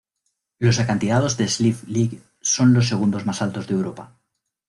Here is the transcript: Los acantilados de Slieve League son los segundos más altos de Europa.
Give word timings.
Los 0.57 0.79
acantilados 0.79 1.37
de 1.37 1.47
Slieve 1.47 1.77
League 1.85 2.23
son 2.41 2.73
los 2.73 2.87
segundos 2.87 3.27
más 3.27 3.43
altos 3.43 3.67
de 3.67 3.75
Europa. 3.75 4.15